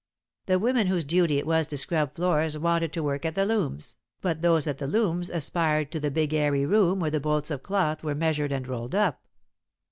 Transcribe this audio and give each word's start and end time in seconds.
The 0.47 0.57
women 0.57 0.87
whose 0.87 1.05
duty 1.05 1.37
it 1.37 1.45
was 1.45 1.67
to 1.67 1.77
scrub 1.77 2.15
floors 2.15 2.57
wanted 2.57 2.91
to 2.93 3.03
work 3.03 3.23
at 3.23 3.35
the 3.35 3.45
looms, 3.45 3.97
but 4.19 4.41
those 4.41 4.65
at 4.65 4.79
the 4.79 4.87
looms 4.87 5.29
aspired 5.29 5.91
to 5.91 5.99
the 5.99 6.09
big 6.09 6.33
airy 6.33 6.65
room 6.65 6.99
where 6.99 7.11
the 7.11 7.19
bolts 7.19 7.51
of 7.51 7.61
cloth 7.61 8.01
were 8.01 8.15
measured 8.15 8.51
and 8.51 8.67
rolled 8.67 8.95
up. 8.95 9.27